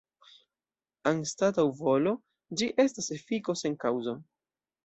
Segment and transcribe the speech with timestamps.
[1.11, 2.15] Anstataŭ volo,
[2.63, 4.19] ĝi estas efiko sen kaŭzo.